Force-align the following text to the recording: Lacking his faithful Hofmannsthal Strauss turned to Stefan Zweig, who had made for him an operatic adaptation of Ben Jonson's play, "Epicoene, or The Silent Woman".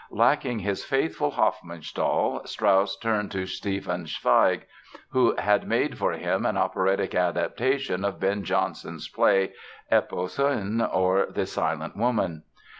Lacking 0.09 0.57
his 0.57 0.83
faithful 0.83 1.29
Hofmannsthal 1.33 2.41
Strauss 2.47 2.97
turned 2.97 3.29
to 3.33 3.45
Stefan 3.45 4.07
Zweig, 4.07 4.65
who 5.11 5.35
had 5.35 5.67
made 5.67 5.95
for 5.95 6.13
him 6.13 6.43
an 6.43 6.57
operatic 6.57 7.13
adaptation 7.13 8.03
of 8.03 8.19
Ben 8.19 8.43
Jonson's 8.43 9.07
play, 9.07 9.53
"Epicoene, 9.91 10.81
or 10.81 11.27
The 11.27 11.45
Silent 11.45 11.95
Woman". 11.95 12.41